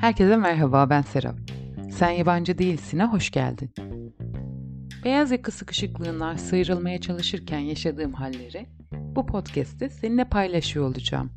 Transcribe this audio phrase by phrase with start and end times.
[0.00, 1.34] Herkese merhaba ben Serap.
[1.92, 3.70] Sen yabancı değilsin'e hoş geldin.
[5.04, 11.30] Beyaz yaka sıkışıklığından sıyrılmaya çalışırken yaşadığım halleri bu podcast'te seninle paylaşıyor olacağım.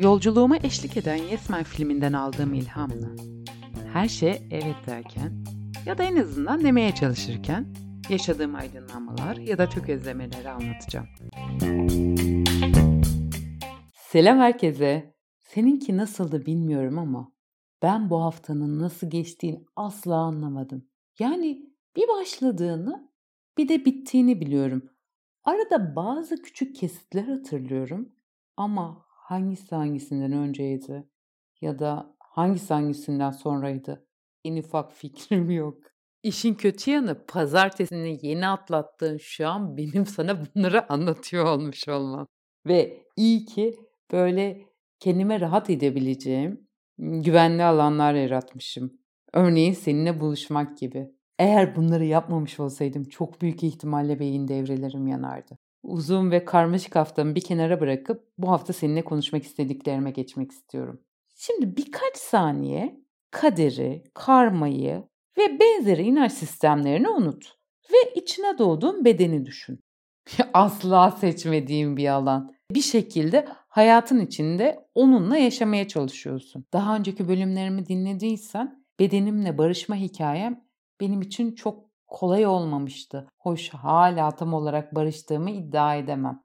[0.00, 3.08] Yolculuğuma eşlik eden Yesmen filminden aldığım ilhamla
[3.92, 5.44] her şey evet derken
[5.86, 7.66] ya da en azından demeye çalışırken
[8.08, 11.06] yaşadığım aydınlanmalar ya da tökezlemeleri anlatacağım.
[14.10, 15.14] Selam herkese.
[15.42, 17.32] Seninki nasıldı bilmiyorum ama
[17.82, 20.88] ben bu haftanın nasıl geçtiğini asla anlamadım.
[21.18, 23.12] Yani bir başladığını
[23.58, 24.90] bir de bittiğini biliyorum.
[25.44, 28.12] Arada bazı küçük kesitler hatırlıyorum
[28.56, 31.08] ama hangisi hangisinden önceydi
[31.60, 34.06] ya da hangisi hangisinden sonraydı
[34.44, 35.78] en ufak fikrim yok.
[36.22, 42.26] İşin kötü yanı pazartesini yeni atlattığın şu an benim sana bunları anlatıyor olmuş olmam.
[42.66, 44.62] Ve iyi ki böyle
[45.00, 48.92] kendime rahat edebileceğim güvenli alanlar yaratmışım.
[49.32, 51.10] Örneğin seninle buluşmak gibi.
[51.38, 55.58] Eğer bunları yapmamış olsaydım çok büyük ihtimalle beyin devrelerim yanardı.
[55.82, 61.00] Uzun ve karmaşık haftamı bir kenara bırakıp bu hafta seninle konuşmak istediklerime geçmek istiyorum.
[61.36, 65.04] Şimdi birkaç saniye kaderi, karmayı
[65.38, 67.54] ve benzeri inanç sistemlerini unut
[67.92, 69.80] ve içine doğduğun bedeni düşün.
[70.54, 72.54] Asla seçmediğim bir alan.
[72.70, 76.64] Bir şekilde hayatın içinde onunla yaşamaya çalışıyorsun.
[76.72, 80.64] Daha önceki bölümlerimi dinlediysen bedenimle barışma hikayem
[81.00, 83.28] benim için çok kolay olmamıştı.
[83.38, 86.42] Hoş hala tam olarak barıştığımı iddia edemem.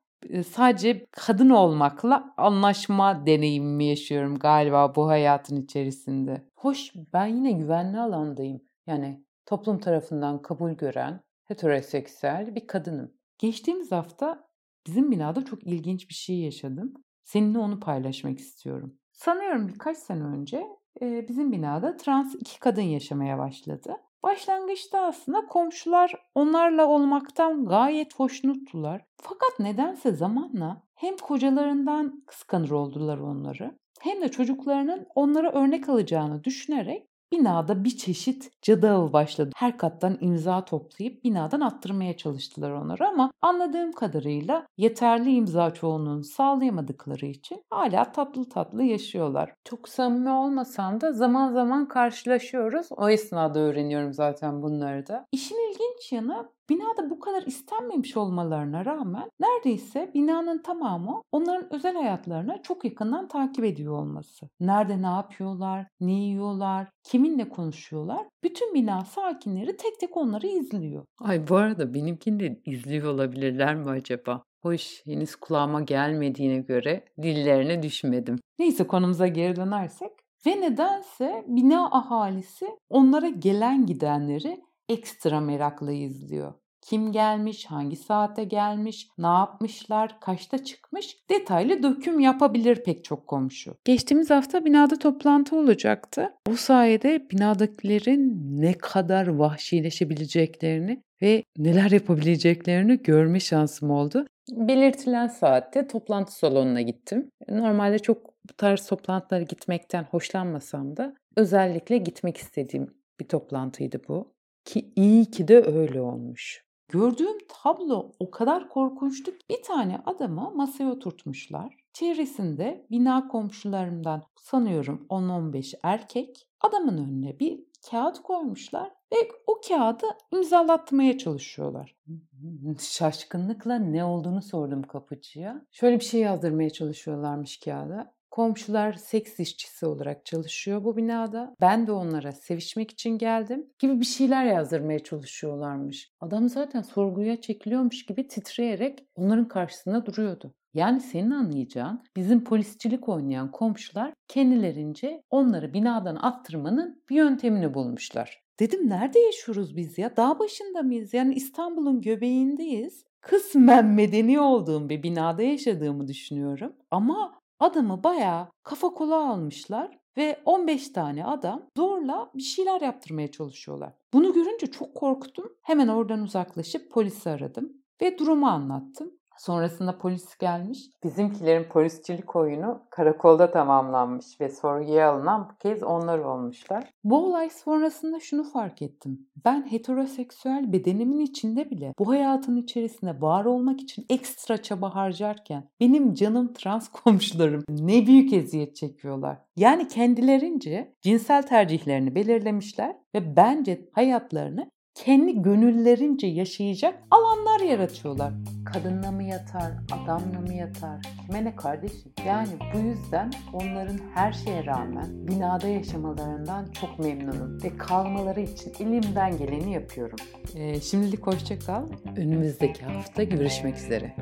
[0.51, 6.49] Sadece kadın olmakla anlaşma deneyimimi yaşıyorum galiba bu hayatın içerisinde.
[6.55, 8.61] Hoş ben yine güvenli alandayım.
[8.87, 13.13] Yani toplum tarafından kabul gören heteroseksüel bir kadınım.
[13.37, 14.47] Geçtiğimiz hafta
[14.87, 16.93] bizim binada çok ilginç bir şey yaşadım.
[17.25, 18.97] Seninle onu paylaşmak istiyorum.
[19.13, 20.67] Sanıyorum birkaç sene önce
[21.01, 23.93] bizim binada trans iki kadın yaşamaya başladı.
[24.23, 29.05] Başlangıçta aslında komşular onlarla olmaktan gayet hoşnuttular.
[29.21, 37.09] Fakat nedense zamanla hem kocalarından kıskanır oldular onları hem de çocuklarının onlara örnek alacağını düşünerek
[37.31, 39.51] Binada bir çeşit cadı avı başladı.
[39.55, 47.25] Her kattan imza toplayıp binadan attırmaya çalıştılar onları ama anladığım kadarıyla yeterli imza çoğunluğunu sağlayamadıkları
[47.25, 49.53] için hala tatlı tatlı yaşıyorlar.
[49.63, 52.87] Çok samimi olmasam da zaman zaman karşılaşıyoruz.
[52.97, 55.25] O esnada öğreniyorum zaten bunları da.
[55.31, 62.61] İşin ilginç yanı Binada bu kadar istenmemiş olmalarına rağmen neredeyse binanın tamamı onların özel hayatlarına
[62.61, 64.49] çok yakından takip ediyor olması.
[64.59, 68.27] Nerede ne yapıyorlar, ne yiyorlar, kiminle konuşuyorlar.
[68.43, 71.05] Bütün bina sakinleri tek tek onları izliyor.
[71.19, 74.43] Ay bu arada benimkini de izliyor olabilirler mi acaba?
[74.61, 78.39] Hoş henüz kulağıma gelmediğine göre dillerine düşmedim.
[78.59, 80.11] Neyse konumuza geri dönersek
[80.47, 86.53] ve nedense bina ahalisi onlara gelen gidenleri ekstra merakla izliyor.
[86.81, 93.75] Kim gelmiş, hangi saate gelmiş, ne yapmışlar, kaçta çıkmış detaylı döküm yapabilir pek çok komşu.
[93.85, 96.33] Geçtiğimiz hafta binada toplantı olacaktı.
[96.47, 104.25] Bu sayede binadakilerin ne kadar vahşileşebileceklerini ve neler yapabileceklerini görme şansım oldu.
[104.51, 107.29] Belirtilen saatte toplantı salonuna gittim.
[107.49, 112.87] Normalde çok bu tarz toplantılara gitmekten hoşlanmasam da özellikle gitmek istediğim
[113.19, 114.34] bir toplantıydı bu.
[114.65, 116.65] Ki iyi ki de öyle olmuş.
[116.87, 121.77] Gördüğüm tablo o kadar korkunçtu ki bir tane adamı masaya oturtmuşlar.
[121.93, 127.59] Çevresinde bina komşularımdan sanıyorum 10-15 erkek adamın önüne bir
[127.91, 129.17] kağıt koymuşlar ve
[129.47, 131.95] o kağıdı imzalatmaya çalışıyorlar.
[132.79, 135.65] Şaşkınlıkla ne olduğunu sordum kapıcıya.
[135.71, 138.13] Şöyle bir şey yazdırmaya çalışıyorlarmış kağıda.
[138.35, 141.55] Komşular seks işçisi olarak çalışıyor bu binada.
[141.61, 146.11] Ben de onlara sevişmek için geldim gibi bir şeyler yazdırmaya çalışıyorlarmış.
[146.19, 150.53] Adam zaten sorguya çekiliyormuş gibi titreyerek onların karşısında duruyordu.
[150.73, 158.41] Yani senin anlayacağın bizim polisçilik oynayan komşular kendilerince onları binadan attırmanın bir yöntemini bulmuşlar.
[158.59, 160.17] Dedim nerede yaşıyoruz biz ya?
[160.17, 161.13] Dağ başında mıyız?
[161.13, 163.05] Yani İstanbul'un göbeğindeyiz.
[163.21, 166.73] Kısmen medeni olduğum bir binada yaşadığımı düşünüyorum.
[166.91, 173.93] Ama Adamı bayağı kafa kola almışlar ve 15 tane adam zorla bir şeyler yaptırmaya çalışıyorlar.
[174.13, 175.53] Bunu görünce çok korktum.
[175.61, 179.11] Hemen oradan uzaklaşıp polisi aradım ve durumu anlattım.
[179.37, 180.79] Sonrasında polis gelmiş.
[181.03, 186.83] Bizimkilerin polisçilik oyunu karakolda tamamlanmış ve sorguya alınan bu kez onlar olmuşlar.
[187.03, 189.27] Bu olay sonrasında şunu fark ettim.
[189.45, 196.13] Ben heteroseksüel bedenimin içinde bile bu hayatın içerisinde var olmak için ekstra çaba harcarken benim
[196.13, 199.37] canım trans komşularım ne büyük eziyet çekiyorlar.
[199.55, 208.33] Yani kendilerince cinsel tercihlerini belirlemişler ve bence hayatlarını kendi gönüllerince yaşayacak alanlar yaratıyorlar.
[208.73, 212.11] Kadınla mı yatar, adamla mı yatar, kime ne kardeşim?
[212.27, 219.37] Yani bu yüzden onların her şeye rağmen binada yaşamalarından çok memnunum ve kalmaları için elimden
[219.37, 220.17] geleni yapıyorum.
[220.55, 221.85] Ee, şimdilik hoşça kal.
[222.17, 224.15] Önümüzdeki hafta görüşmek üzere.